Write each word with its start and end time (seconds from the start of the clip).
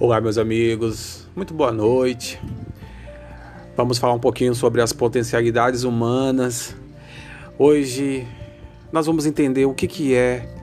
Olá, 0.00 0.20
meus 0.20 0.38
amigos, 0.38 1.26
muito 1.34 1.52
boa 1.52 1.72
noite. 1.72 2.40
Vamos 3.76 3.98
falar 3.98 4.14
um 4.14 4.20
pouquinho 4.20 4.54
sobre 4.54 4.80
as 4.80 4.92
potencialidades 4.92 5.82
humanas. 5.82 6.76
Hoje 7.58 8.24
nós 8.92 9.06
vamos 9.06 9.26
entender 9.26 9.64
o 9.64 9.74
que, 9.74 9.88
que 9.88 10.14
é 10.14 10.54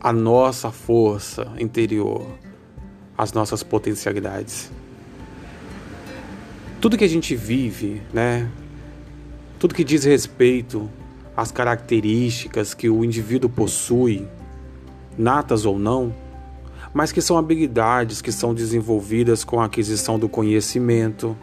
a 0.00 0.14
nossa 0.14 0.70
força 0.70 1.52
interior, 1.58 2.26
as 3.18 3.34
nossas 3.34 3.62
potencialidades. 3.62 4.72
Tudo 6.80 6.96
que 6.96 7.04
a 7.04 7.10
gente 7.10 7.36
vive, 7.36 8.00
né? 8.14 8.50
Tudo 9.58 9.74
que 9.74 9.84
diz 9.84 10.04
respeito 10.04 10.88
às 11.36 11.52
características 11.52 12.72
que 12.72 12.88
o 12.88 13.04
indivíduo 13.04 13.50
possui, 13.50 14.26
natas 15.18 15.66
ou 15.66 15.78
não, 15.78 16.14
mas 16.92 17.10
que 17.10 17.22
são 17.22 17.38
habilidades 17.38 18.20
que 18.20 18.30
são 18.30 18.54
desenvolvidas 18.54 19.44
com 19.44 19.60
a 19.60 19.64
aquisição 19.64 20.18
do 20.18 20.28
conhecimento, 20.28 21.36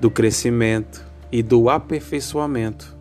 do 0.00 0.10
crescimento 0.10 1.04
e 1.30 1.42
do 1.42 1.68
aperfeiçoamento. 1.68 2.96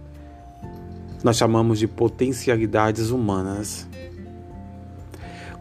Nós 1.24 1.38
chamamos 1.38 1.80
de 1.80 1.88
potencialidades 1.88 3.10
humanas. 3.10 3.88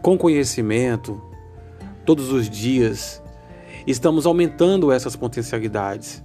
Com 0.01 0.17
conhecimento, 0.17 1.21
todos 2.05 2.31
os 2.31 2.49
dias, 2.49 3.21
estamos 3.87 4.25
aumentando 4.25 4.91
essas 4.91 5.15
potencialidades, 5.15 6.23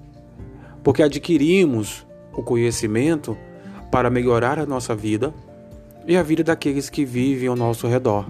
porque 0.82 1.02
adquirimos 1.02 2.06
o 2.32 2.42
conhecimento 2.42 3.36
para 3.90 4.10
melhorar 4.10 4.58
a 4.58 4.66
nossa 4.66 4.94
vida 4.94 5.32
e 6.06 6.16
a 6.16 6.22
vida 6.22 6.44
daqueles 6.44 6.90
que 6.90 7.04
vivem 7.04 7.48
ao 7.48 7.56
nosso 7.56 7.86
redor. 7.86 8.26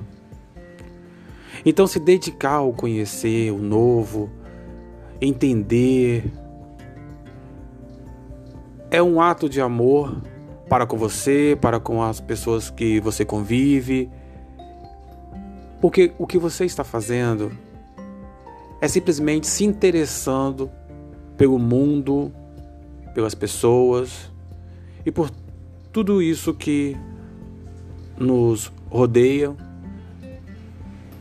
Então, 1.64 1.86
se 1.86 1.98
dedicar 1.98 2.54
ao 2.54 2.72
conhecer 2.72 3.52
o 3.52 3.58
novo, 3.58 4.30
entender, 5.20 6.24
é 8.90 9.02
um 9.02 9.20
ato 9.20 9.48
de 9.48 9.60
amor 9.60 10.20
para 10.68 10.86
com 10.86 10.96
você, 10.96 11.58
para 11.60 11.78
com 11.78 12.02
as 12.02 12.20
pessoas 12.20 12.70
que 12.70 13.00
você 13.00 13.24
convive. 13.24 14.08
Porque 15.80 16.12
o 16.18 16.26
que 16.26 16.38
você 16.38 16.64
está 16.64 16.84
fazendo 16.84 17.52
é 18.80 18.88
simplesmente 18.88 19.46
se 19.46 19.64
interessando 19.64 20.70
pelo 21.36 21.58
mundo, 21.58 22.32
pelas 23.14 23.34
pessoas 23.34 24.30
e 25.04 25.10
por 25.10 25.30
tudo 25.92 26.22
isso 26.22 26.54
que 26.54 26.96
nos 28.18 28.72
rodeia 28.90 29.54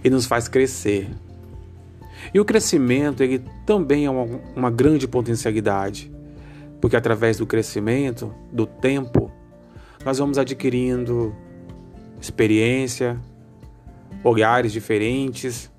e 0.03 0.09
nos 0.09 0.25
faz 0.25 0.47
crescer. 0.47 1.09
E 2.33 2.39
o 2.39 2.45
crescimento 2.45 3.23
ele 3.23 3.43
também 3.65 4.05
é 4.05 4.09
uma, 4.09 4.39
uma 4.55 4.69
grande 4.69 5.07
potencialidade, 5.07 6.11
porque 6.81 6.95
através 6.95 7.37
do 7.37 7.45
crescimento, 7.45 8.33
do 8.51 8.65
tempo, 8.65 9.31
nós 10.05 10.17
vamos 10.17 10.37
adquirindo 10.37 11.35
experiência, 12.21 13.19
olhares 14.23 14.71
diferentes 14.71 15.71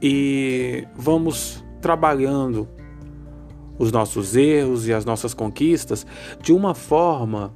e 0.00 0.86
vamos 0.96 1.62
trabalhando 1.80 2.68
os 3.78 3.92
nossos 3.92 4.36
erros 4.36 4.86
e 4.86 4.92
as 4.92 5.04
nossas 5.04 5.34
conquistas 5.34 6.06
de 6.40 6.52
uma 6.52 6.74
forma 6.74 7.54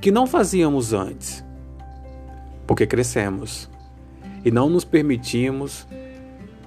que 0.00 0.10
não 0.10 0.26
fazíamos 0.26 0.92
antes 0.92 1.44
porque 2.66 2.86
crescemos 2.86 3.68
e 4.44 4.50
não 4.50 4.68
nos 4.68 4.84
permitimos 4.84 5.86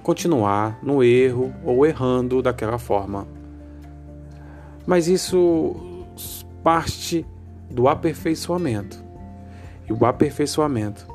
continuar 0.02 0.80
no 0.82 1.04
erro 1.04 1.54
ou 1.64 1.86
errando 1.86 2.42
daquela 2.42 2.78
forma. 2.78 3.28
Mas 4.86 5.08
isso 5.08 6.06
parte 6.64 7.26
do 7.70 7.88
aperfeiçoamento. 7.88 9.04
E 9.88 9.94
o 9.94 10.06
aperfeiçoamento 10.06 11.08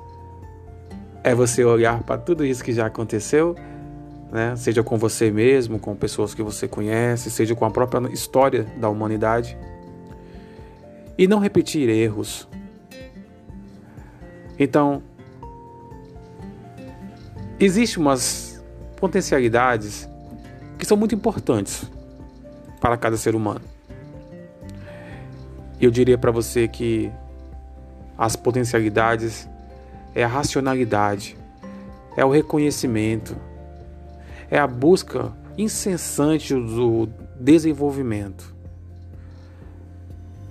é 1.25 1.35
você 1.35 1.65
olhar 1.65 2.03
para 2.03 2.19
tudo 2.19 2.45
isso 2.45 2.63
que 2.65 2.73
já 2.73 2.87
aconteceu, 2.87 3.55
né? 4.31 4.55
seja 4.57 4.83
com 4.83 4.97
você 4.97 5.31
mesmo, 5.31 5.79
com 5.79 5.95
pessoas 5.95 6.35
que 6.35 6.43
você 6.43 6.67
conhece, 6.67 7.31
seja 7.31 7.55
com 7.55 7.65
a 7.65 7.71
própria 7.71 8.13
história 8.13 8.67
da 8.79 8.89
humanidade, 8.89 9.57
e 11.17 11.27
não 11.27 11.39
repetir 11.39 11.89
erros, 11.89 12.49
então, 14.63 15.03
existem 17.59 18.03
umas 18.03 18.63
potencialidades 18.97 20.09
que 20.79 20.87
são 20.87 20.97
muito 20.97 21.15
importantes 21.15 21.91
para 22.81 22.97
cada 22.97 23.17
ser 23.17 23.35
humano. 23.35 23.63
Eu 25.81 25.91
diria 25.91 26.17
para 26.17 26.31
você 26.31 26.69
que 26.69 27.11
as 28.17 28.37
potencialidades 28.37 29.49
é 30.15 30.23
a 30.23 30.29
racionalidade, 30.29 31.37
é 32.17 32.25
o 32.25 32.31
reconhecimento, 32.31 33.37
é 34.51 34.59
a 34.59 34.67
busca 34.67 35.33
incessante 35.59 36.55
do 36.55 37.09
desenvolvimento. 37.41 38.55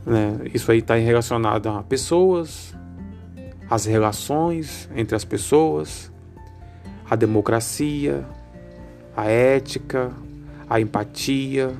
Né? 0.05 0.39
Isso 0.53 0.71
aí 0.71 0.79
está 0.79 0.95
relacionado 0.95 1.69
a 1.69 1.83
pessoas, 1.83 2.75
as 3.71 3.85
relações 3.85 4.89
entre 4.93 5.15
as 5.15 5.23
pessoas, 5.23 6.11
a 7.09 7.15
democracia, 7.15 8.25
a 9.15 9.27
ética, 9.27 10.11
a 10.69 10.81
empatia, 10.81 11.73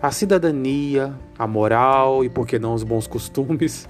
a 0.00 0.10
cidadania, 0.10 1.14
a 1.38 1.46
moral 1.46 2.24
e, 2.24 2.30
por 2.30 2.46
que 2.46 2.58
não, 2.58 2.72
os 2.72 2.82
bons 2.82 3.06
costumes. 3.06 3.86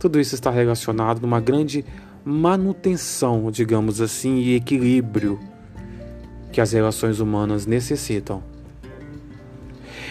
Tudo 0.00 0.18
isso 0.18 0.34
está 0.34 0.50
relacionado 0.50 1.20
numa 1.20 1.38
grande 1.38 1.84
manutenção, 2.24 3.50
digamos 3.50 4.00
assim, 4.00 4.36
e 4.36 4.54
equilíbrio 4.54 5.38
que 6.50 6.62
as 6.62 6.72
relações 6.72 7.20
humanas 7.20 7.66
necessitam. 7.66 8.42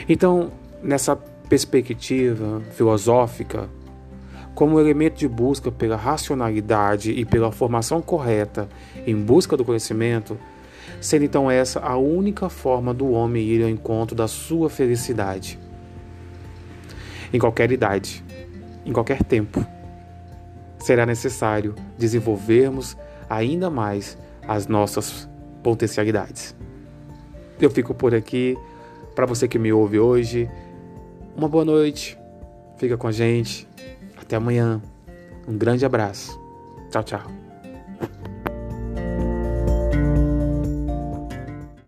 Então, 0.07 0.51
nessa 0.83 1.15
perspectiva 1.15 2.61
filosófica, 2.75 3.67
como 4.55 4.79
elemento 4.79 5.17
de 5.17 5.27
busca 5.27 5.69
pela 5.69 5.97
racionalidade 5.97 7.11
e 7.11 7.25
pela 7.25 7.51
formação 7.51 8.01
correta 8.01 8.67
em 9.05 9.15
busca 9.15 9.57
do 9.57 9.65
conhecimento, 9.65 10.37
sendo 11.01 11.25
então 11.25 11.51
essa 11.51 11.81
a 11.81 11.97
única 11.97 12.49
forma 12.49 12.93
do 12.93 13.11
homem 13.11 13.43
ir 13.43 13.61
ao 13.61 13.69
encontro 13.69 14.15
da 14.15 14.27
sua 14.27 14.69
felicidade. 14.69 15.59
Em 17.33 17.37
qualquer 17.37 17.69
idade, 17.71 18.23
em 18.85 18.93
qualquer 18.93 19.21
tempo, 19.21 19.65
será 20.79 21.05
necessário 21.05 21.75
desenvolvermos 21.97 22.95
ainda 23.29 23.69
mais 23.69 24.17
as 24.47 24.67
nossas 24.67 25.27
potencialidades. 25.61 26.55
Eu 27.59 27.69
fico 27.69 27.93
por 27.93 28.13
aqui. 28.13 28.57
Para 29.15 29.25
você 29.25 29.47
que 29.47 29.57
me 29.57 29.71
ouve 29.71 29.97
hoje, 29.97 30.49
uma 31.35 31.47
boa 31.47 31.65
noite. 31.65 32.17
Fica 32.77 32.97
com 32.97 33.07
a 33.07 33.11
gente. 33.11 33.67
Até 34.25 34.35
amanhã. 34.35 34.81
Um 35.47 35.55
grande 35.57 35.85
abraço. 35.85 36.39
Tchau, 36.89 37.03
tchau. 37.03 37.21